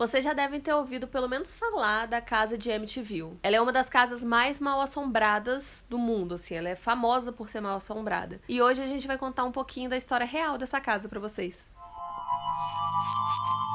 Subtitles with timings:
[0.00, 3.38] Vocês já devem ter ouvido pelo menos falar da casa de Amityville.
[3.42, 7.50] Ela é uma das casas mais mal assombradas do mundo, assim, ela é famosa por
[7.50, 8.40] ser mal assombrada.
[8.48, 11.66] E hoje a gente vai contar um pouquinho da história real dessa casa para vocês.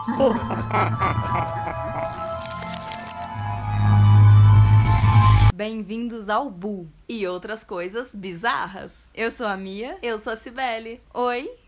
[5.54, 9.12] Bem-vindos ao Bu e outras coisas bizarras.
[9.14, 10.00] Eu sou a Mia.
[10.02, 11.04] Eu sou a Cibele.
[11.14, 11.65] Oi.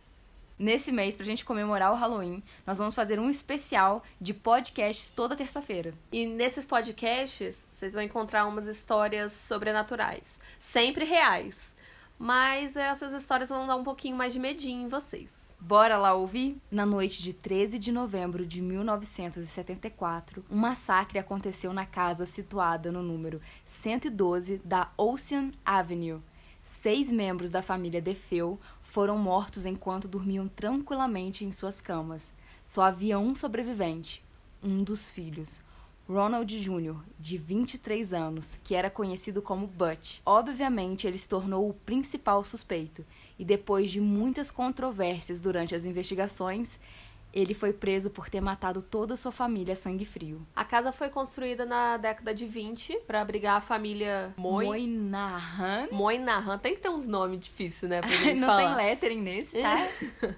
[0.59, 5.35] Nesse mês, pra gente comemorar o Halloween, nós vamos fazer um especial de podcasts toda
[5.35, 5.93] terça-feira.
[6.11, 11.75] E nesses podcasts, vocês vão encontrar umas histórias sobrenaturais, sempre reais.
[12.17, 15.53] Mas essas histórias vão dar um pouquinho mais de medinho em vocês.
[15.59, 16.57] Bora lá ouvir?
[16.71, 23.03] Na noite de 13 de novembro de 1974, um massacre aconteceu na casa situada no
[23.03, 26.19] número 112 da Ocean Avenue.
[26.81, 28.59] Seis membros da família DeFeo
[28.97, 32.33] foram mortos enquanto dormiam tranquilamente em suas camas.
[32.65, 34.25] Só havia um sobrevivente,
[34.63, 35.61] um dos filhos,
[36.09, 40.19] Ronald Jr., de 23 anos, que era conhecido como Butch.
[40.25, 43.05] Obviamente, ele se tornou o principal suspeito,
[43.37, 46.79] e depois de muitas controvérsias durante as investigações,
[47.39, 50.45] ele foi preso por ter matado toda a sua família a sangue frio.
[50.55, 54.65] A casa foi construída na década de 20 para abrigar a família Moi...
[54.65, 55.87] Moynihan.
[55.91, 56.57] Moynihan.
[56.57, 58.75] Tem que ter uns nomes difíceis, né, pra gente Não falar.
[58.75, 59.87] tem lettering nesse, tá?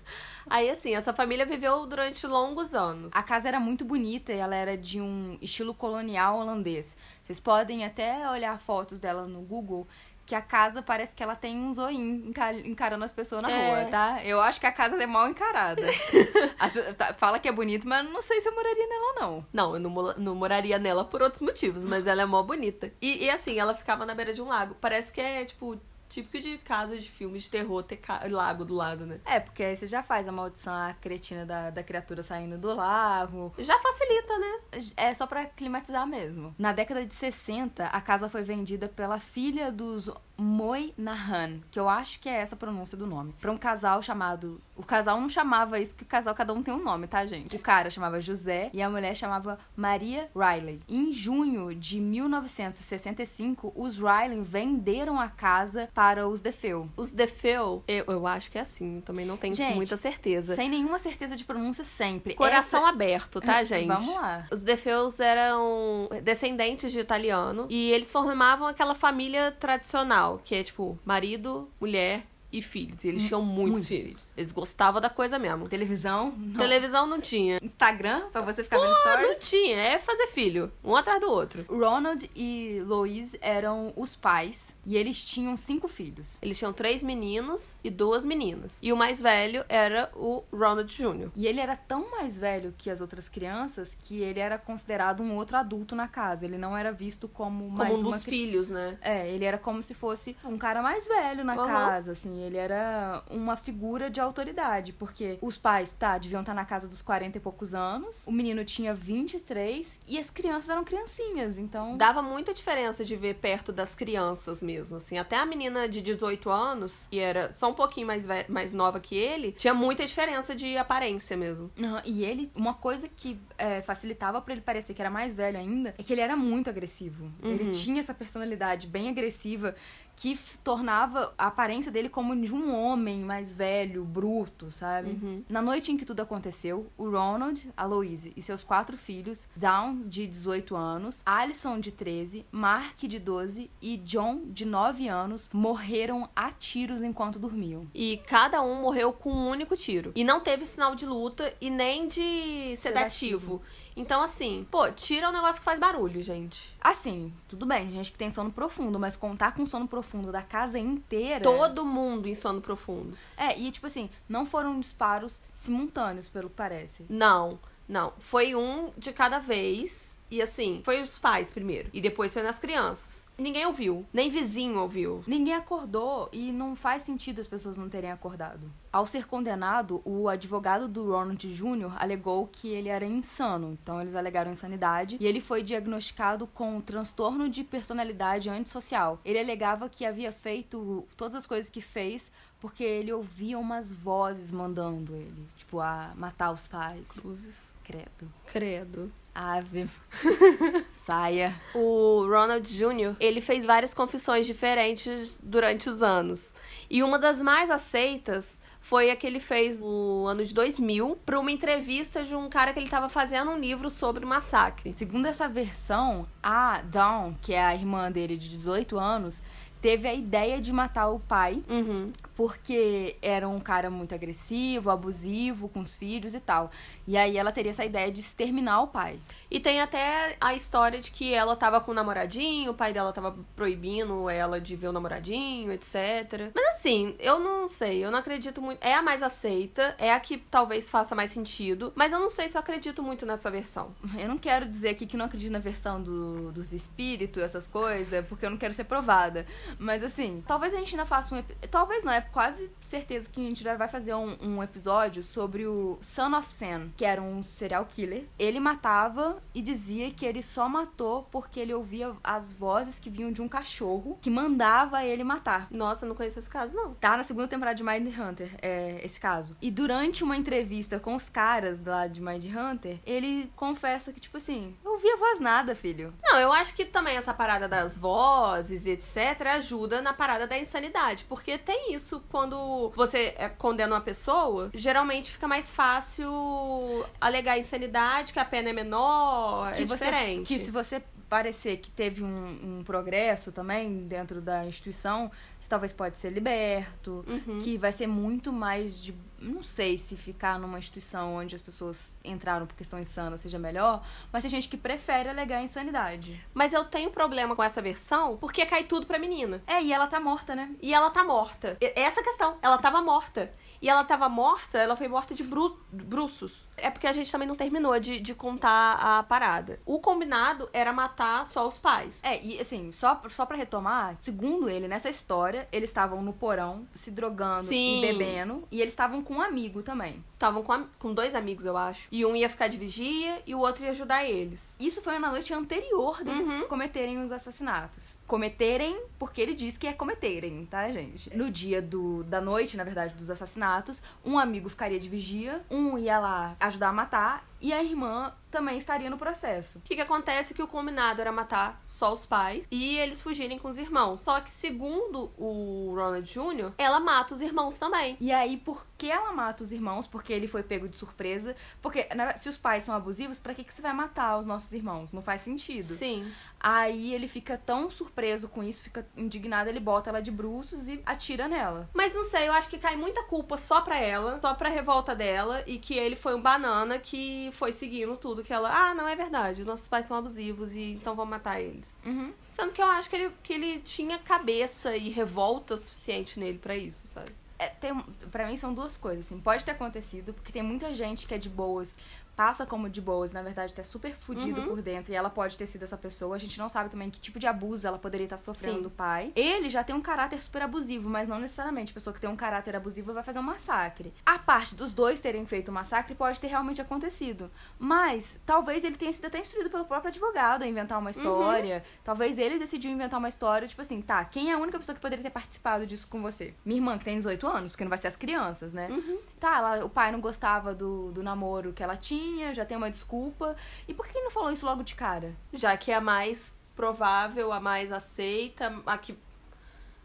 [0.50, 3.14] Aí, assim, essa família viveu durante longos anos.
[3.16, 6.98] A casa era muito bonita e ela era de um estilo colonial holandês.
[7.24, 9.88] Vocês podem até olhar fotos dela no Google
[10.30, 12.32] que a casa parece que ela tem um zoinho
[12.64, 13.68] encarando as pessoas na É.
[13.82, 14.24] rua, tá?
[14.24, 15.82] Eu acho que a casa é mal encarada.
[16.60, 19.46] As tá, fala que é bonito, mas não sei se eu moraria nela, não.
[19.52, 22.94] Não, eu não, não moraria nela por outros motivos, mas ela é mó bonita.
[23.02, 24.76] E, e, assim, ela ficava na beira de um lago.
[24.80, 29.06] Parece que é, tipo, típico de casa de filmes de terror ter lago do lado,
[29.06, 29.22] né?
[29.24, 32.74] É, porque aí você já faz a maldição, a cretina da, da criatura saindo do
[32.74, 33.54] lago.
[33.60, 34.84] Já facilita, né?
[34.98, 36.54] É só pra climatizar mesmo.
[36.58, 42.20] Na década de 60, a casa foi vendida pela filha dos Moynihan, que eu acho
[42.20, 44.62] que é essa a pronúncia do nome, pra um casal chamado.
[44.76, 47.56] O casal não chamava isso, que o casal cada um tem um nome, tá, gente?
[47.56, 50.80] O cara chamava José e a mulher chamava Maria Riley.
[50.88, 56.90] Em junho de 1965, os Riley venderam a casa para os DeFeo.
[56.96, 60.56] Os DeFeo, eu, eu acho que é assim, também não tenho Gente, muita certeza.
[60.56, 62.36] Sem nenhuma certeza de pronúncia sempre.
[62.36, 63.88] Coração Essa- aberto, tá, gente?
[63.88, 64.46] Vamos lá.
[64.52, 70.98] Os DeFeus eram descendentes de italiano e eles formavam aquela família tradicional, que é tipo
[71.04, 73.04] marido, mulher e filhos.
[73.04, 74.04] E eles tinham muitos, muitos filhos.
[74.08, 74.34] filhos.
[74.38, 75.68] Eles gostavam da coisa mesmo.
[75.70, 76.34] Televisão?
[76.38, 76.60] Não.
[76.60, 77.60] Televisão não tinha.
[77.62, 79.28] Instagram, pra você ficar vendo stories?
[79.28, 81.66] não tinha, é fazer filho, um atrás do outro.
[81.70, 86.38] Ronald e Louise eram os pais e eles tinham cinco filhos.
[86.42, 88.78] Eles tinham três meninos e duas meninas.
[88.82, 91.30] E o mais velho era o Ronald Jr.
[91.36, 95.36] E ele era tão mais velho que as outras crianças que ele era considerado um
[95.36, 96.46] outro adulto na casa.
[96.46, 98.98] Ele não era visto como Como mais um uma dos cri- filhos, né?
[99.02, 101.68] É, ele era como se fosse um cara mais velho na Aham.
[101.68, 102.39] casa, assim.
[102.42, 107.02] Ele era uma figura de autoridade, porque os pais, tá, deviam estar na casa dos
[107.02, 111.98] 40 e poucos anos, o menino tinha 23 e as crianças eram criancinhas, então...
[111.98, 115.18] Dava muita diferença de ver perto das crianças mesmo, assim.
[115.18, 119.16] Até a menina de 18 anos, que era só um pouquinho mais, mais nova que
[119.16, 121.70] ele, tinha muita diferença de aparência mesmo.
[121.80, 125.58] Aham, E ele, uma coisa que é, facilitava pra ele parecer que era mais velho
[125.58, 127.32] ainda, é que ele era muito agressivo.
[127.44, 127.72] Ele Uhum.
[127.72, 129.76] tinha essa personalidade bem agressiva
[130.16, 135.12] que tornava a aparência dele como de um homem mais velho, bruto, sabe?
[135.12, 135.44] Uhum.
[135.50, 140.08] Na noite em que tudo aconteceu, o Ronald, a Louise e seus quatro filhos, Dawn,
[140.08, 146.30] de 18 anos, Alison, de 13, Mark, de 12 e John, de 9 anos, morreram
[146.36, 147.88] a tiros enquanto dormiam.
[147.94, 150.12] E cada um morreu com um único tiro.
[150.16, 152.80] E não teve sinal de luta e nem de sedativo.
[152.80, 153.62] Sedativo.
[154.00, 156.74] Então, assim, pô, tira um negócio que faz barulho, gente.
[156.80, 160.80] Assim, tudo bem, gente que tem sono profundo, mas contar com sono profundo da casa
[160.80, 161.44] inteira.
[161.44, 163.18] Todo mundo em sono profundo.
[163.36, 167.06] É, e tipo assim, não foram disparos simultâneos, pelo que parece.
[167.10, 167.60] Não,
[167.90, 168.14] não.
[168.20, 170.09] Foi um de cada vez.
[170.32, 171.90] E assim, foi os pais primeiro.
[171.94, 173.28] E depois foi nas crianças.
[173.40, 174.06] Ninguém ouviu.
[174.12, 175.24] Nem vizinho ouviu.
[175.26, 178.70] Ninguém acordou e não faz sentido as pessoas não terem acordado.
[178.92, 181.96] Ao ser condenado, o advogado do Ronald Jr.
[181.98, 187.48] alegou que ele era insano, então eles alegaram insanidade, e ele foi diagnosticado com transtorno
[187.48, 189.20] de personalidade antissocial.
[189.24, 192.30] Ele alegava que havia feito todas as coisas que fez
[192.60, 197.08] porque ele ouvia umas vozes mandando ele, tipo, a matar os pais.
[197.08, 197.74] Cruzes.
[197.84, 198.32] Credo.
[198.48, 199.12] Credo.
[199.34, 199.90] Ave.
[201.06, 201.56] Saia.
[201.74, 206.54] O Ronald Jr., ele fez várias confissões diferentes durante os anos.
[206.90, 211.40] E uma das mais aceitas foi a que ele fez no ano de 2000 para
[211.40, 214.94] uma entrevista de um cara que ele estava fazendo um livro sobre o massacre.
[214.96, 219.44] Segundo essa versão, a Dawn, que é a irmã dele de 18 anos,
[219.82, 222.12] teve a ideia de matar o pai Uhum.
[222.40, 226.72] Porque era um cara muito agressivo, abusivo com os filhos e tal.
[227.06, 229.20] E aí ela teria essa ideia de exterminar o pai.
[229.52, 233.12] E tem até a história de que ela tava com um namoradinho, o pai dela
[233.12, 236.50] tava proibindo ela de ver o namoradinho, etc.
[236.56, 238.82] Mas assim, eu não sei, eu não acredito muito.
[238.82, 242.48] É a mais aceita, é a que talvez faça mais sentido, mas eu não sei
[242.48, 243.94] se eu acredito muito nessa versão.
[244.18, 248.26] Eu não quero dizer aqui que não acredito na versão do- dos espíritos, essas coisas,
[248.28, 249.46] porque eu não quero ser provada.
[249.78, 251.44] Mas assim, talvez a gente ainda faça um.
[251.70, 255.98] Talvez não, é quase certeza que a gente vai fazer um, um episódio sobre o
[256.02, 258.26] Son of Sam, que era um serial killer.
[258.38, 263.32] Ele matava e dizia que ele só matou porque ele ouvia as vozes que vinham
[263.32, 265.68] de um cachorro que mandava ele matar.
[265.70, 266.94] Nossa, eu não conheço esse caso, não.
[266.96, 269.56] Tá na segunda temporada de Mind Hunter, é, esse caso.
[269.62, 274.38] E durante uma entrevista com os caras lá de Mind Hunter, ele confessa que, tipo
[274.38, 276.14] assim, eu ouvi a voz nada, filho.
[276.24, 281.26] Não, eu acho que também essa parada das vozes, etc., ajuda na parada da insanidade.
[281.26, 288.34] Porque tem isso quando você é, condena uma pessoa, geralmente fica mais fácil alegar insanidade,
[288.34, 290.48] que a pena é menor, que é você, diferente.
[290.48, 295.94] Que se você parecer que teve um, um progresso também dentro da instituição, você talvez
[295.94, 297.24] pode ser liberto.
[297.28, 297.60] Uhum.
[297.60, 299.14] Que vai ser muito mais de.
[299.42, 304.06] Não sei se ficar numa instituição onde as pessoas entraram porque estão insanas seja melhor,
[304.32, 306.44] mas tem gente que prefere alegar insanidade.
[306.54, 309.62] Mas eu tenho problema com essa versão porque cai tudo pra menina.
[309.66, 310.76] É, e ela tá morta, né?
[310.82, 311.78] E ela tá morta.
[311.82, 312.58] E- Essa é questão.
[312.62, 313.52] Ela tava morta.
[313.82, 316.68] E ela tava morta, ela foi morta de bru bruços.
[316.82, 319.80] É porque a gente também não terminou de, de contar a parada.
[319.86, 322.20] O combinado era matar só os pais.
[322.24, 326.88] É, e assim, só, só pra retomar, segundo ele, nessa história, eles estavam no porão,
[326.96, 327.98] se drogando Sim.
[327.98, 330.24] e bebendo, e eles estavam com um amigo também.
[330.34, 332.08] Estavam com, com dois amigos, eu acho.
[332.12, 334.76] E um ia ficar de vigia e o outro ia ajudar eles.
[334.80, 336.68] Isso foi na noite anterior deles Uhum.
[336.68, 338.18] cometerem os assassinatos.
[338.26, 341.36] Cometerem porque ele diz que é cometerem, tá, gente?
[341.36, 345.98] No dia do, da noite, na verdade, dos assassinatos, um amigo ficaria de vigia, um
[345.98, 349.80] ia lá ajudar a matar, e a irmã também estaria no processo.
[349.80, 353.22] O que, que acontece é que o combinado era matar só os pais e eles
[353.22, 354.22] fugirem com os irmãos.
[354.22, 358.18] Só que, segundo o Ronald Jr., ela mata os irmãos também.
[358.20, 360.06] E aí, por que ela mata os irmãos?
[360.06, 361.56] Porque ele foi pego de surpresa.
[361.82, 365.12] Porque se os pais são abusivos, pra que, que você vai matar os nossos irmãos?
[365.12, 365.94] Não faz sentido.
[365.94, 366.32] Sim.
[366.60, 371.02] Aí ele fica tão surpreso com isso, fica indignado, ele bota ela de bruços e
[371.06, 371.90] atira nela.
[371.94, 375.16] Mas não sei, eu acho que cai muita culpa só pra ela, só pra revolta
[375.16, 378.70] dela, e que ele foi um banana que foi seguindo tudo que ela.
[378.70, 381.98] Ah, não é verdade, nossos pais são abusivos e então vamos matar eles.
[382.06, 382.34] Uhum.
[382.52, 386.76] Sendo que eu acho que ele, que ele tinha cabeça e revolta suficiente nele pra
[386.76, 387.32] isso, sabe?
[387.58, 387.94] É, tem,
[388.32, 389.40] pra mim são duas coisas, assim.
[389.40, 391.96] Pode ter acontecido, porque tem muita gente que é de boas,
[392.40, 394.68] passa como de boas, na verdade tá super fudido Uhum.
[394.70, 396.38] por dentro, e ela pode ter sido essa pessoa.
[396.38, 398.84] A gente não sabe também que tipo de abuso ela poderia estar sofrendo Sim.
[398.84, 399.34] do pai.
[399.36, 401.92] Ele já tem um caráter super abusivo, mas não necessariamente.
[401.92, 404.14] A pessoa que tem um caráter abusivo vai fazer um massacre.
[404.26, 407.52] A parte dos dois terem feito o massacre pode ter realmente acontecido.
[407.78, 411.84] Mas talvez ele tenha sido até instruído pelo próprio advogado a inventar uma história.
[412.06, 415.02] Talvez ele decidiu inventar uma história, tipo assim, tá, quem é a única pessoa que
[415.02, 416.54] poderia ter participado disso com você?
[416.64, 418.88] Minha irmã, que tem 18 anos, porque não vai ser as crianças, né?
[418.90, 419.18] Uhum.
[419.42, 422.90] Tá, ela- o pai não gostava do, do namoro que ela tinha, já tem uma
[422.92, 423.56] desculpa.
[423.88, 425.34] E por que ele não falou isso logo de cara?
[425.54, 429.18] Já que é a mais provável, a mais aceita, a que.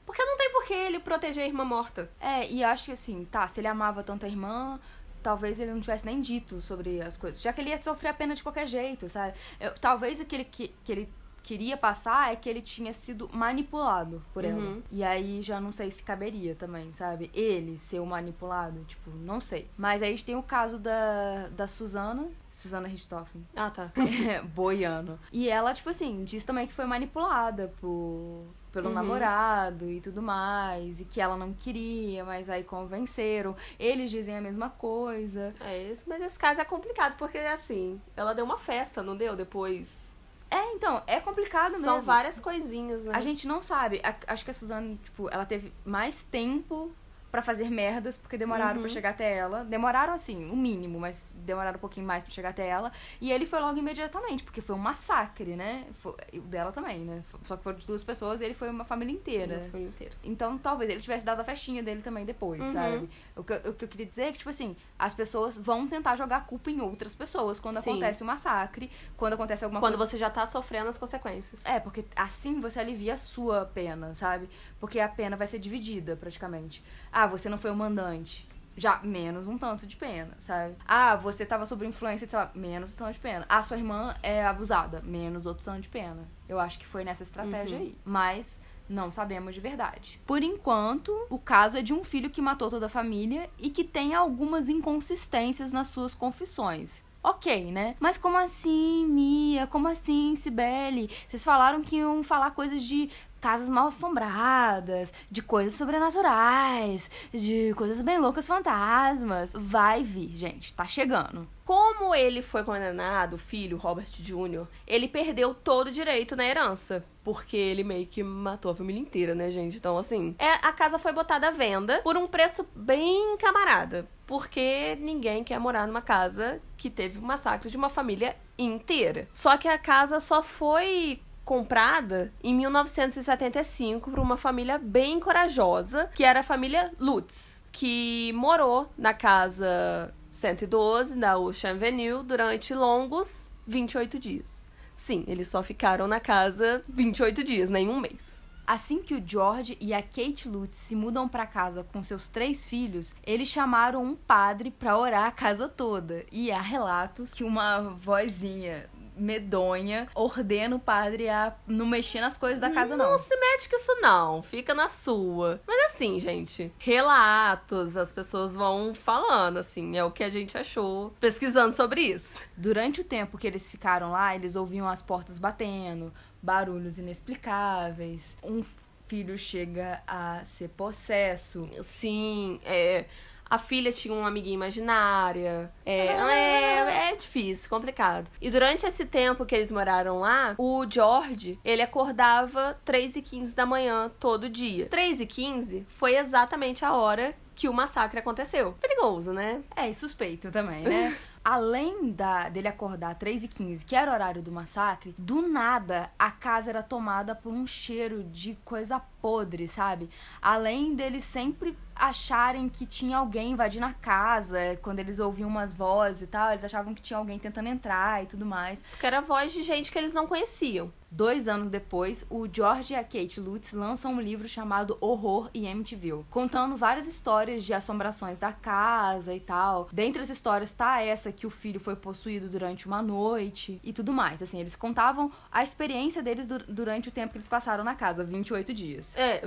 [0.04, 2.10] Porque não tem por que ele proteger a irmã morta.
[2.20, 4.78] É, e acho que assim, tá, se ele amava tanto a irmã,
[5.22, 7.40] talvez ele não tivesse nem dito sobre as coisas.
[7.40, 9.34] Já que ele ia sofrer a pena de qualquer jeito, sabe?
[9.58, 11.08] Eu- talvez o que ele, que, que ele
[11.44, 14.58] queria passar é que ele tinha sido manipulado por ela.
[14.58, 14.82] Uhum.
[14.90, 17.30] E aí já não sei se caberia também, sabe?
[17.34, 19.68] Ele ser o manipulado, tipo, não sei.
[19.76, 22.28] Mas aí a gente tem o caso da, da Susana.
[22.50, 23.46] Susana Richthofen.
[23.54, 23.92] Ah, tá.
[24.54, 25.18] boiano.
[25.32, 28.94] E ela, tipo assim, diz também que foi manipulada por, pelo Uhum.
[28.94, 31.00] namorado e tudo mais.
[31.00, 33.54] E que ela não queria, mas aí convenceram.
[33.78, 35.54] Eles dizem a mesma coisa.
[35.60, 39.36] É isso, mas esse caso é complicado, porque assim, ela deu uma festa, não deu?
[39.36, 40.13] Depois.
[40.50, 41.84] É, então, é complicado mesmo.
[41.86, 43.12] São várias coisinhas, né?
[43.14, 44.00] A gente não sabe.
[44.04, 46.92] A- acho que a Suzane, tipo, ela teve mais tempo
[47.34, 48.82] pra fazer merdas, porque demoraram Uhum.
[48.82, 49.64] pra chegar até ela.
[49.64, 52.92] Demoraram, assim, o mínimo, mas demoraram um pouquinho mais pra chegar até ela.
[53.20, 55.84] E ele foi logo imediatamente, porque foi um massacre, né?
[55.94, 57.24] Foi- o dela também, né?
[57.44, 59.66] Só que foram de duas pessoas e ele foi uma família inteira.
[59.72, 60.14] Foi inteiro.
[60.22, 62.72] Então, talvez ele tivesse dado a festinha dele também depois, Uhum.
[62.72, 63.10] sabe?
[63.34, 65.88] O que, eu- o que eu queria dizer é que, tipo assim, as pessoas vão
[65.88, 67.90] tentar jogar a culpa em outras pessoas quando Sim.
[67.90, 70.08] acontece um massacre, quando acontece alguma Quando coisa.
[70.12, 71.66] você já tá sofrendo as consequências.
[71.66, 74.48] É, porque assim você alivia a sua pena, sabe?
[74.78, 76.84] Porque a pena vai ser dividida, praticamente.
[77.10, 78.46] Ah, você não foi o mandante.
[78.76, 80.74] já menos um tanto de pena, sabe?
[80.84, 83.46] Ah, você tava sob influência, sei lá, menos um tanto de pena.
[83.48, 86.26] Ah, sua irmã é abusada, menos outro tanto de pena.
[86.48, 87.84] Eu acho que foi nessa estratégia Uhum.
[87.84, 87.96] aí.
[88.04, 90.20] Mas não sabemos de verdade.
[90.26, 93.84] Por enquanto, o caso é de um filho que matou toda a família e que
[93.84, 97.00] tem algumas inconsistências nas suas confissões.
[97.22, 97.94] Ok, né?
[98.00, 99.66] Mas como assim, Mia?
[99.68, 101.08] Como assim, Cibele?
[101.28, 103.08] Vocês falaram que iam falar coisas de
[103.44, 109.52] casas mal assombradas, de coisas sobrenaturais, de coisas bem loucas, fantasmas.
[109.54, 111.46] Vai vir, gente, tá chegando.
[111.62, 117.04] Como ele foi condenado, o filho, Robert Jr., ele perdeu todo o direito na herança.
[117.22, 119.76] Porque ele meio que matou a família inteira, né, gente?
[119.76, 124.08] Então, assim, é, a casa foi botada à venda por um preço bem camarada.
[124.26, 129.28] Porque ninguém quer morar numa casa que teve um massacre de uma família inteira.
[129.34, 136.24] Só que a casa só foi comprada em 1975 por uma família bem corajosa, que
[136.24, 144.18] era a família Lutz, que morou na casa 112 da Ocean Avenue durante longos 28
[144.18, 144.64] dias.
[144.96, 148.44] Sim, eles só ficaram na casa 28 dias, nem um mês.
[148.66, 152.64] Assim que o George e a Kate Lutz se mudam pra casa com seus três
[152.64, 156.24] filhos, eles chamaram um padre pra orar a casa toda.
[156.32, 162.60] E há relatos que uma vozinha medonha ordena o padre a não mexer nas coisas
[162.60, 163.12] da casa, não.
[163.12, 165.60] Não se mete com isso não, fica na sua.
[165.66, 171.14] Mas assim, gente, relatos, as pessoas vão falando, assim, é o que a gente achou
[171.20, 172.38] pesquisando sobre isso.
[172.56, 178.36] Durante o tempo que eles ficaram lá, eles ouviam as portas batendo, barulhos inexplicáveis.
[178.42, 178.64] Um
[179.06, 181.68] filho chega a ser possesso.
[181.82, 183.06] Sim, é.
[183.54, 185.70] A filha tinha uma amiguinha imaginária.
[185.86, 188.28] É, é, é difícil, complicado.
[188.40, 193.54] E durante esse tempo que eles moraram lá, o George, ele acordava 3 e 15
[193.54, 194.86] da manhã todo dia.
[194.86, 198.72] 3 e 15 foi exatamente a hora que o massacre aconteceu.
[198.80, 199.62] Perigoso, né?
[199.76, 201.16] É, e suspeito também, né?
[201.44, 206.10] Além da, dele acordar 3 e 15 que era o horário do massacre, do nada
[206.18, 210.10] a casa era tomada por um cheiro de coisa podre, sabe?
[210.42, 216.22] Além deles sempre acharem que tinha alguém invadindo a casa, quando eles ouviam umas vozes
[216.22, 218.82] e tal, eles achavam que tinha alguém tentando entrar e tudo mais.
[218.90, 220.92] Porque era voz de gente que eles não conheciam.
[221.10, 225.68] Dois anos depois, o George e a Kate Lutz lançam um livro chamado Horror e
[225.68, 229.88] Amityville, contando várias histórias de assombrações da casa e tal.
[229.92, 234.12] Dentre as histórias tá essa que o filho foi possuído durante uma noite e tudo
[234.12, 234.42] mais.
[234.42, 238.24] Assim, eles contavam a experiência deles du- durante o tempo que eles passaram na casa,
[238.24, 239.13] 28 dias.
[239.14, 239.42] É,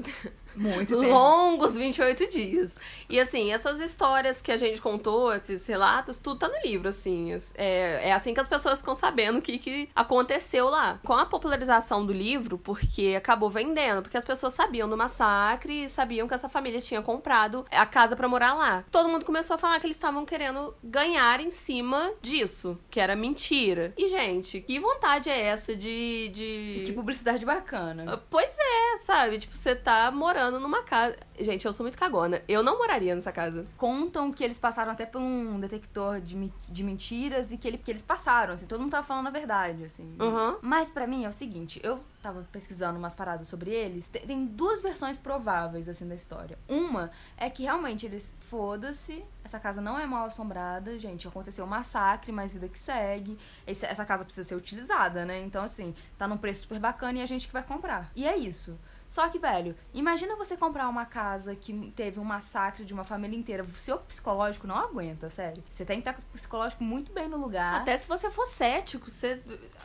[0.58, 1.08] Muito tempo.
[1.14, 2.76] longos 28 dias.
[3.08, 7.38] E assim, essas histórias que a gente contou, esses relatos, tudo tá no livro, assim.
[7.56, 11.00] É, é assim que as pessoas ficam sabendo o que, que aconteceu lá.
[11.06, 15.90] Com a popularização do livro, porque acabou vendendo, porque as pessoas sabiam do massacre e
[15.90, 18.84] sabiam que essa família tinha comprado a casa pra morar lá.
[18.92, 23.16] Todo mundo começou a falar que eles estavam querendo ganhar em cima disso, que era
[23.16, 23.94] mentira.
[23.98, 26.30] E, gente, que vontade é essa de.
[26.30, 26.84] de...
[26.86, 28.22] Que publicidade bacana.
[28.30, 29.40] Pois é, sabe?
[29.40, 31.16] Tipo, você tá morando numa casa.
[31.40, 32.42] Gente, eu sou muito cagona.
[32.48, 33.66] Eu não moraria nessa casa.
[33.78, 37.92] Contam que eles passaram até por um detector de, de mentiras e que, ele, que
[37.92, 40.16] eles passaram, assim, todo mundo tava falando a verdade, assim.
[40.20, 40.58] Uhum.
[40.62, 44.46] Mas pra mim é o seguinte, eu tava pesquisando umas paradas sobre eles, te- tem
[44.46, 46.58] duas versões prováveis assim da história.
[46.68, 51.68] Uma é que realmente eles foda-se, essa casa não é mal assombrada, gente, aconteceu um
[51.68, 53.38] massacre, mas vida que segue.
[53.66, 55.42] Esse- essa casa precisa ser utilizada, né?
[55.44, 58.12] Então assim, tá num preço super bacana e a gente que vai comprar.
[58.16, 58.78] E é isso.
[59.10, 63.38] Só que, velho, imagina você comprar uma casa que teve um massacre de uma família
[63.38, 63.64] inteira.
[63.64, 65.64] O seu psicológico não aguenta, sério.
[65.72, 67.82] Você tem que estar com o psicológico muito bem no lugar.
[67.82, 69.42] Até se você for cético, você...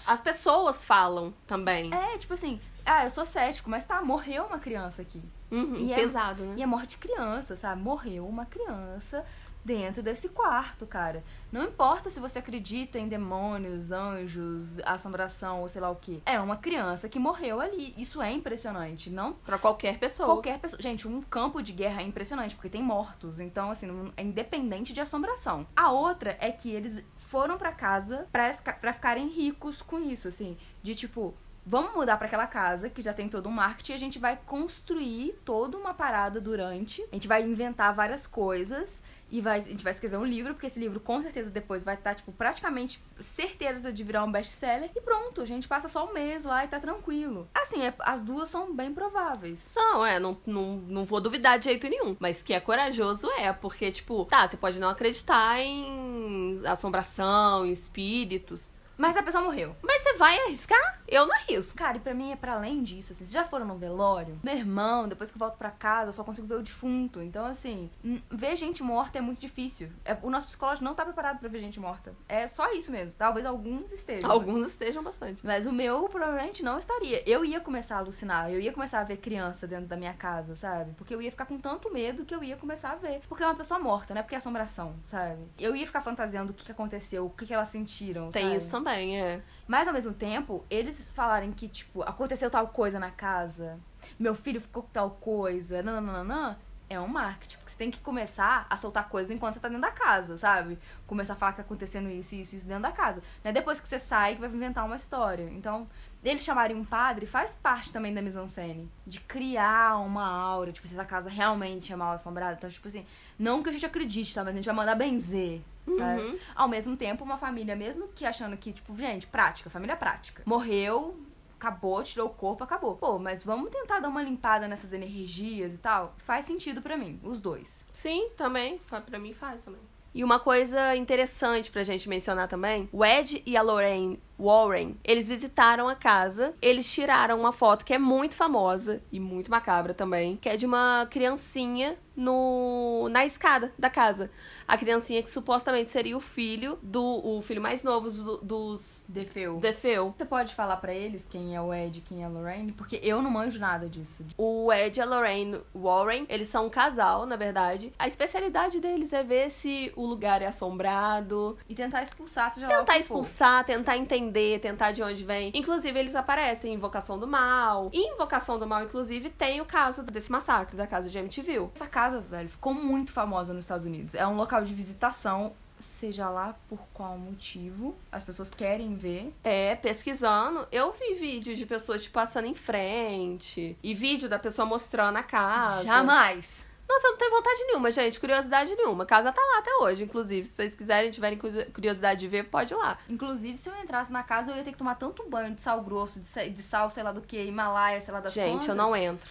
[0.07, 1.93] as pessoas falam também.
[1.95, 5.23] É, tipo assim, ah, eu sou cético, mas tá, morreu uma criança aqui.
[5.51, 6.55] Uhum, E é- pesado, né?
[6.57, 7.81] E é morte de criança, sabe?
[7.81, 9.25] Morreu uma criança
[9.65, 11.23] dentro desse quarto, cara.
[11.51, 16.23] Não importa se você acredita em demônios, anjos, assombração ou sei lá o que.
[16.27, 17.95] É uma criança que morreu ali.
[17.97, 19.11] Isso é impressionante.
[19.11, 20.27] Não Pra qualquer pessoa.
[20.29, 20.81] qualquer pessoa.
[20.81, 23.41] Gente, um campo de guerra é impressionante, porque tem mortos.
[23.41, 25.67] Então, assim, é independente de assombração.
[25.77, 30.57] A outra é que eles foram pra casa pra ficarem ricos com isso, assim.
[30.83, 31.35] De tipo.
[31.65, 34.37] Vamos mudar pra aquela casa que já tem todo um marketing e a gente vai
[34.47, 37.03] construir toda uma parada durante.
[37.13, 39.01] A gente vai inventar várias coisas
[39.31, 41.95] e vai, a gente vai escrever um livro, porque esse livro com certeza depois vai
[41.95, 44.91] estar, tipo, praticamente certeza de virar um best-seller.
[44.95, 47.49] E pronto, a gente passa só um mês lá e tá tranquilo.
[47.55, 49.61] Assim, é- as duas são bem prováveis.
[49.61, 52.17] São, é, não, não, não vou duvidar de jeito nenhum.
[52.19, 57.71] Mas que é corajoso é, porque, tipo, tá, você pode não acreditar em assombração, em
[57.71, 58.71] espíritos.
[58.99, 59.75] Mas a pessoa morreu.
[59.83, 61.01] Mas você vai arriscar?
[61.15, 61.77] Eu não arrisco.
[61.77, 64.39] Cara, e pra mim é pra além disso, assim, vocês já foram no velório?
[64.43, 67.21] Meu irmão, depois que eu volto pra casa, eu só consigo ver o defunto.
[67.23, 69.91] Então, assim, n- ver gente morta é muito difícil.
[70.05, 72.15] É- o nosso psicológico não tá preparado pra ver gente morta.
[72.29, 73.15] É só isso mesmo.
[73.19, 74.31] Talvez alguns estejam.
[74.31, 75.45] Alguns estejam bastante.
[75.45, 77.23] Mas o meu provavelmente não estaria.
[77.29, 80.57] Eu ia começar a alucinar, eu ia começar a ver criança dentro da minha casa,
[80.57, 80.93] sabe?
[80.97, 83.21] Porque eu ia ficar com tanto medo que eu ia começar a ver.
[83.29, 84.23] Porque é uma pessoa morta, né?
[84.23, 85.43] Porque é assombração, sabe?
[85.59, 88.31] Eu ia ficar fantasiando o que, aconteceu, o que, que elas sentiram.
[88.31, 88.57] Tem sabe?
[88.57, 89.43] isso também, é.
[89.67, 93.79] Mas ao mesmo tempo, eles falarem que, tipo, aconteceu tal coisa na casa,
[94.19, 96.59] meu filho ficou com tal coisa, nananana,
[96.93, 97.57] é um marketing.
[97.59, 100.79] Porque você tem que começar a soltar coisas enquanto você tá dentro da casa, sabe?
[101.07, 103.23] Começar a falar que tá acontecendo isso, isso, isso dentro da casa.
[103.43, 105.49] Não é depois que você sai que vai inventar uma história.
[105.53, 105.89] Então,
[106.25, 108.91] eles chamarem um padre faz parte também da mise-en-scène.
[109.07, 112.55] De criar uma aura, tipo, se essa casa realmente é mal assombrada.
[112.55, 113.05] Então, tipo assim,
[113.39, 114.45] não que a gente acredite, tá?
[114.45, 115.61] Mas a gente vai mandar benzer,
[115.99, 116.23] sabe?
[116.23, 116.39] Uhum.
[116.55, 120.43] Ao mesmo tempo, uma família, mesmo que achando que, tipo, gente, prática, família prática.
[120.47, 121.19] Morreu,
[121.63, 122.97] acabou, tirou o corpo, acabou.
[122.97, 126.15] Pô, mas vamos tentar dar uma limpada nessas energias e tal?
[126.19, 127.85] Faz sentido pra mim, os dois.
[127.93, 128.81] Sim, também.
[129.07, 129.81] Pra mim faz também.
[130.15, 135.29] E uma coisa interessante pra gente mencionar também: o Ed e a Lorraine Warren, eles
[135.29, 140.37] visitaram a casa, eles tiraram uma foto que é muito famosa e muito macabra também,
[140.37, 144.31] que é de uma criancinha no na escada da casa.
[144.69, 149.59] A criancinha que supostamente seria o filho do o filho mais novo do- dos Defeu.
[149.59, 150.15] Defeu.
[150.17, 152.73] Você pode falar pra eles quem é o Ed e quem é a Lorraine?
[152.73, 154.25] Porque eu não manjo nada disso.
[154.39, 157.93] O Ed e a Lorraine Warren, eles são um casal, na verdade.
[157.99, 162.75] A especialidade deles é ver se o lugar é assombrado, E tentar expulsar, seja lá
[162.75, 163.21] o tentar que for.
[163.21, 164.22] expulsar, tentar entender,
[164.61, 165.51] tentar de onde vem.
[165.55, 167.91] Inclusive, eles aparecem em Invocação do Mal.
[167.93, 171.71] E em Invocação do Mal, inclusive, tem o caso desse massacre da casa de Amityville.
[171.75, 174.15] Essa casa, velho, ficou muito famosa nos Estados Unidos.
[174.15, 177.95] É um local de visitação, seja lá por qual motivo.
[178.11, 179.35] As pessoas querem ver.
[179.43, 183.77] É, pesquisando, eu vi vídeos de pessoas, tipo, passando em frente.
[183.83, 185.85] E vídeo da pessoa mostrando a casa.
[185.85, 186.72] Jamais!
[186.93, 188.21] Nossa, não tenho vontade nenhuma, gente.
[188.21, 189.05] Curiosidade nenhuma.
[189.05, 190.47] A casa tá lá até hoje, inclusive.
[190.47, 192.99] Se vocês quiserem, tiverem curio- curiosidade de ver, pode ir lá.
[193.09, 195.81] Inclusive, se eu entrasse na casa, eu ia ter que tomar tanto banho de sal
[195.83, 198.69] grosso, de, sa- de sal, sei lá do que, Himalaia, sei lá das gente, quantas.
[198.69, 199.29] eu não entro.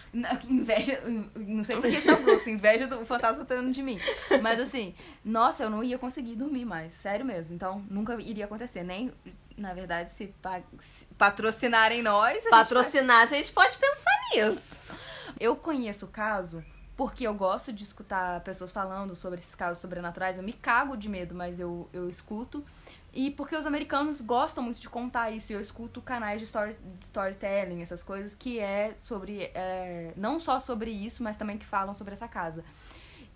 [0.48, 1.00] Inveja,
[1.36, 4.00] não sei por que sal grosso, inveja do fantasma tendo de mim.
[4.40, 7.54] Mas assim, nossa, eu não ia conseguir dormir mais, sério mesmo.
[7.54, 8.82] Então, nunca iria acontecer.
[8.82, 9.12] Nem,
[9.56, 10.34] na verdade, se,
[10.80, 12.30] se patrocinarem nós.
[12.30, 14.94] a gente vai- Patrocinar, a gente pode pensar nisso.
[15.38, 16.62] Eu conheço o caso
[17.02, 20.38] porque eu gosto de escutar pessoas falando sobre esses casos sobrenaturais.
[20.38, 22.64] Eu me cago de medo, mas eu, eu escuto.
[23.12, 25.50] E porque os americanos gostam muito de contar isso.
[25.50, 29.50] E eu escuto canais de, story, de storytelling, essas coisas, que é sobre.
[29.52, 32.64] é, não só sobre isso, mas também que falam sobre essa casa.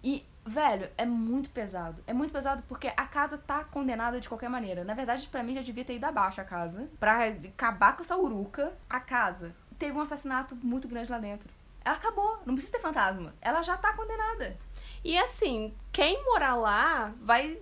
[0.00, 2.00] E, velho, é muito pesado.
[2.06, 4.84] É muito pesado porque a casa tá condenada de qualquer maneira.
[4.84, 6.88] Na verdade, pra mim já devia ter ido abaixo a casa.
[7.00, 8.72] Pra acabar com essa uruca.
[8.88, 11.55] A casa teve um assassinato muito grande lá dentro.
[11.86, 12.40] Ela acabou.
[12.44, 13.32] Não precisa ter fantasma.
[13.40, 14.58] Ela já tá condenada.
[15.04, 17.56] E assim, quem morar lá vai.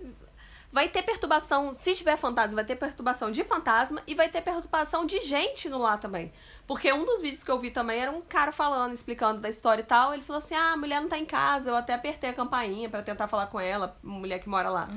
[0.71, 5.05] Vai ter perturbação, se tiver fantasma, vai ter perturbação de fantasma e vai ter perturbação
[5.05, 6.33] de gente no lá também.
[6.67, 9.81] Porque um dos vídeos que eu vi também era um cara falando, explicando da história
[9.81, 10.13] e tal.
[10.13, 11.69] Ele falou assim: ah, a mulher não tá em casa.
[11.69, 14.89] Eu até apertei a campainha pra tentar falar com ela, mulher que mora lá.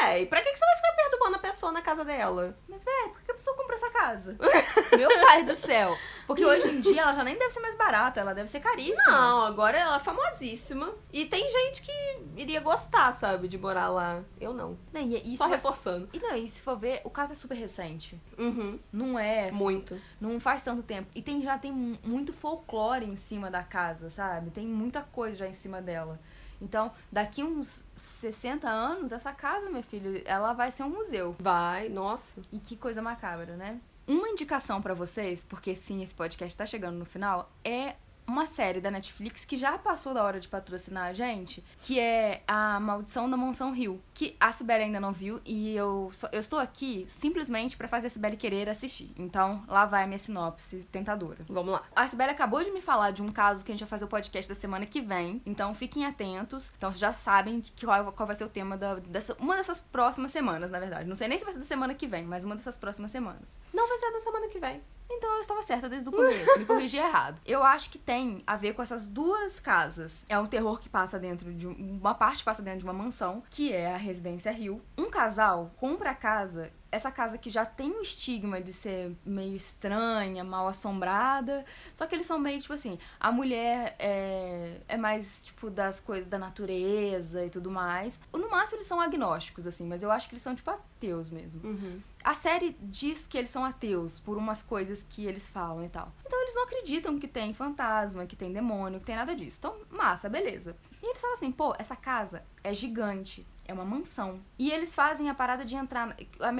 [0.00, 2.56] Véi, pra que, que você vai ficar perturbando a pessoa na casa dela?
[2.68, 4.36] Mas, velho, por que a pessoa comprou essa casa?
[4.96, 5.96] Meu pai do céu.
[6.26, 9.10] Porque hoje em dia ela já nem deve ser mais barata, ela deve ser caríssima.
[9.10, 10.92] Não, agora ela é famosíssima.
[11.12, 11.92] E tem gente que
[12.36, 14.22] iria gostar, sabe, de morar lá.
[14.40, 14.76] Eu não.
[14.92, 16.08] Não, e isso Só é- reforçando.
[16.12, 18.20] E não, e se for ver, o caso é super recente.
[18.38, 18.78] Uhum.
[18.92, 20.00] Não é Muito.
[20.20, 21.08] Não faz tanto tempo.
[21.14, 24.50] E tem, já tem mu- muito folclore em cima da casa, sabe?
[24.50, 26.18] Tem muita coisa já em cima dela.
[26.60, 31.36] Então, daqui uns 60 anos, essa casa, meu filho, ela vai ser um museu.
[31.38, 32.40] Vai, nossa.
[32.52, 33.80] E que coisa macabra, né?
[34.06, 38.80] Uma indicação pra vocês, porque sim, esse podcast tá chegando no final, é uma série
[38.80, 43.28] da Netflix que já passou da hora de patrocinar a gente, que é A Maldição
[43.30, 47.04] da Mansão Rio, que a Sibeli ainda não viu e eu, só- eu estou aqui
[47.08, 49.12] simplesmente pra fazer a Sibeli querer assistir.
[49.16, 51.44] Então, lá vai a minha sinopse tentadora.
[51.48, 51.82] Vamos lá.
[51.94, 54.08] A Sibeli acabou de me falar de um caso que a gente vai fazer o
[54.08, 55.40] podcast da semana que vem.
[55.46, 56.72] Então fiquem atentos.
[56.76, 59.80] Então vocês já sabem que qual, qual vai ser o tema da, dessa, uma dessas
[59.80, 61.08] próximas semanas, na verdade.
[61.08, 63.58] Não sei nem se vai ser da semana que vem, mas uma dessas próximas semanas.
[63.72, 64.80] Não vai ser da semana que vem.
[65.08, 67.40] Então eu estava certa desde o começo, me corrigi errado.
[67.46, 70.26] Eu acho que tem a ver com essas duas casas.
[70.28, 73.42] É um terror que passa dentro de um- uma parte passa dentro de uma mansão,
[73.50, 74.82] que é a Residência Rio.
[74.98, 79.54] Um casal compra a casa essa casa que já tem um estigma de ser meio
[79.54, 81.64] estranha, mal assombrada.
[81.94, 86.28] Só que eles são meio, tipo assim, a mulher é, é mais, tipo, das coisas
[86.28, 88.18] da natureza e tudo mais.
[88.32, 91.60] No máximo eles são agnósticos, assim, mas eu acho que eles são, tipo, ateus mesmo.
[91.64, 92.00] Uhum.
[92.24, 96.12] A série diz que eles são ateus por umas coisas que eles falam e tal.
[96.26, 99.58] Então eles não acreditam que tem fantasma, que tem demônio, que tem nada disso.
[99.58, 100.76] Então, massa, beleza.
[101.02, 103.46] E eles falam assim, pô, essa casa é gigante.
[103.66, 104.40] É uma mansão.
[104.58, 106.16] E eles fazem a parada de entrar.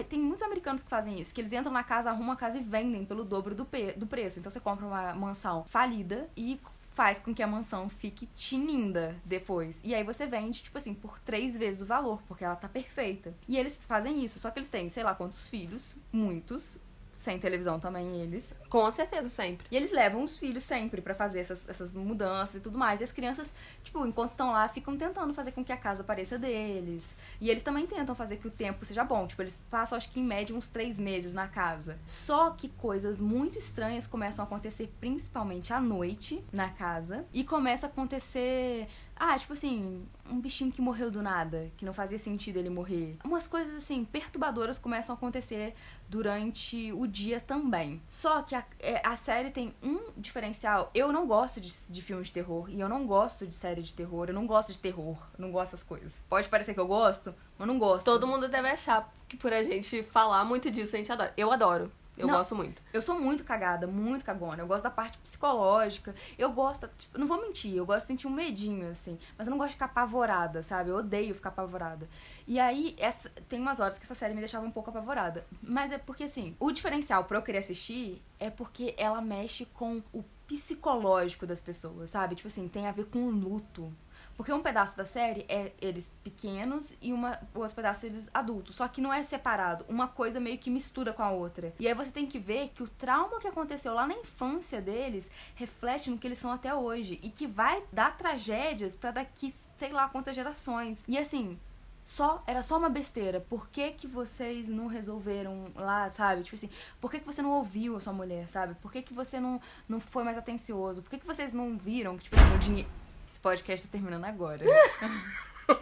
[0.09, 2.62] Tem muitos americanos que fazem isso, que eles entram na casa, arrumam a casa e
[2.62, 3.66] vendem pelo dobro do,
[3.97, 4.38] do preço.
[4.38, 6.61] Então você compra uma mansão falida e
[6.97, 9.79] faz com que a mansão fique tininda depois.
[9.85, 13.35] E aí você vende, tipo assim, por três vezes o valor, porque ela tá perfeita.
[13.47, 16.79] E eles fazem isso, só que eles têm, sei lá quantos filhos, muitos,
[17.16, 18.55] sem televisão também eles.
[18.68, 19.66] Com certeza, sempre.
[19.70, 23.00] E eles levam os filhos sempre para fazer essas, essas mudanças e tudo mais.
[23.00, 23.52] E as crianças,
[23.83, 27.16] tipo, enquanto estão lá, ficam tentando fazer com que a casa pareça deles.
[27.40, 29.26] E eles também tentam fazer que o tempo seja bom.
[29.26, 31.98] Tipo, eles passam, acho que em média, uns três meses na casa.
[32.07, 37.24] Só que coisas muito estranhas começam a acontecer, principalmente à noite, na casa.
[37.33, 41.93] E começa a acontecer ah, tipo assim, um bichinho que morreu do nada, que não
[41.93, 43.17] fazia sentido ele morrer.
[43.25, 45.75] Umas coisas assim, perturbadoras começam a acontecer
[46.09, 48.01] durante o dia também.
[48.09, 50.91] Só que a, é, a série tem um diferencial.
[50.95, 53.93] Eu não gosto de, de filmes de terror e eu não gosto de série de
[53.93, 54.29] terror.
[54.29, 55.17] Eu não gosto de terror.
[55.39, 56.21] Não gosto dessas coisas.
[56.29, 58.05] Pode parecer que eu gosto, mas não gosto.
[58.05, 61.33] Todo mundo deve achar que por a gente falar muito disso a gente adora.
[61.37, 61.93] Eu adoro.
[62.16, 62.81] Eu Não, gosto muito.
[62.92, 64.62] Eu sou muito cagada, muito cagona.
[64.62, 66.14] Eu gosto da parte psicológica.
[66.38, 69.18] Eu gosto, tipo, não vou mentir, eu gosto de sentir um medinho, assim.
[69.37, 70.90] Mas eu não gosto de ficar apavorada, sabe?
[70.90, 72.09] Eu odeio ficar apavorada.
[72.46, 75.46] E aí, essa, tem umas horas que essa série me deixava um pouco apavorada.
[75.62, 80.02] Mas é porque, assim, o diferencial pra eu querer assistir é porque ela mexe com
[80.12, 82.35] o psicológico das pessoas, sabe?
[82.35, 83.92] Tipo assim, tem a ver com o luto.
[84.37, 88.77] Porque um pedaço da série é eles pequenos e uma, o outro pedaço eles adultos.
[88.77, 89.85] Só que não é separado.
[89.88, 91.75] Uma coisa meio que mistura com a outra.
[91.79, 95.31] E aí você tem que ver que o trauma que aconteceu lá na infância deles
[95.55, 97.18] reflete no que eles são até hoje.
[97.22, 101.03] E que vai dar tragédias para daqui, sei lá, quantas gerações.
[101.09, 101.59] E assim,
[102.05, 103.40] só era só uma besteira.
[103.40, 106.42] Por que, que vocês não resolveram lá, sabe?
[106.42, 106.70] Tipo assim,
[107.01, 108.75] por que, que você não ouviu a sua mulher, sabe?
[108.77, 111.03] Por que, que você não, não foi mais atencioso?
[111.03, 113.06] Por que, que vocês não viram que, tipo assim, o dinheiro.
[113.47, 114.59] Podcast tá terminando agora.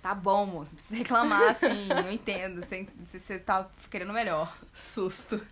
[0.00, 0.70] tá bom, moço.
[0.70, 1.86] Não precisa reclamar assim.
[1.86, 2.64] Não entendo.
[2.64, 2.88] Se
[3.20, 4.56] você tá querendo melhor.
[4.72, 5.46] Susto.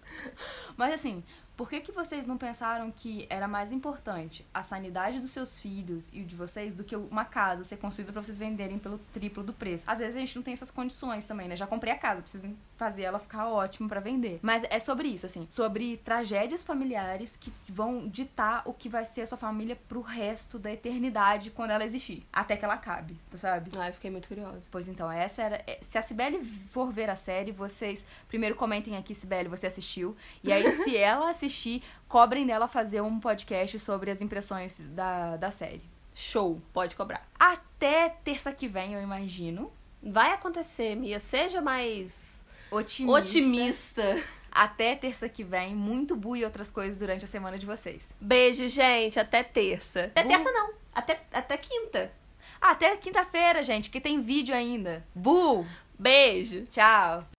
[0.79, 1.23] Mas assim,
[1.59, 6.09] por que, que vocês não pensaram que era mais importante a sanidade dos seus filhos
[6.13, 9.43] e o de vocês do que uma casa ser construída para vocês venderem pelo triplo
[9.43, 9.85] do preço?
[9.91, 11.57] Às vezes a gente não tem essas condições também, né?
[11.57, 14.39] Já comprei a casa, preciso fazer ela ficar ótima para vender.
[14.41, 19.23] Mas é sobre isso, assim, sobre tragédias familiares que vão ditar o que vai ser
[19.23, 23.73] a sua família pro resto da eternidade quando ela existir, até que ela acabe, sabe?
[23.77, 24.69] Ah, eu fiquei muito curiosa.
[24.71, 25.57] Pois então, essa era.
[25.67, 26.39] é, Se a Cibele
[26.71, 30.17] for ver a série, vocês primeiro comentem aqui, Cibele, você assistiu.
[30.45, 31.48] E aí, se ela assistir,
[32.09, 35.83] cobrem dela fazer um podcast sobre as impressões da, da série.
[36.15, 37.27] Show, pode cobrar.
[37.39, 39.71] Até terça que vem, eu imagino.
[40.03, 41.19] Vai acontecer, Mia.
[41.21, 43.19] Seja mais Otimista.
[43.21, 44.23] otimista.
[44.51, 45.75] Até terça que vem.
[45.77, 48.09] Muito bu e outras coisas durante a semana de vocês.
[48.21, 49.21] Beijo, gente.
[49.21, 50.05] Até terça.
[50.07, 50.29] Até Bu.
[50.29, 50.71] terça não.
[50.93, 52.11] Até, até quinta.
[52.61, 55.07] Até quinta-feira, gente, que tem vídeo ainda.
[55.15, 55.65] Bu!
[55.97, 56.67] Beijo.
[56.73, 57.38] Tchau!